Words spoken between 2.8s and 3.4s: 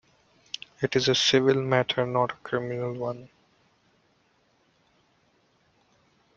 one.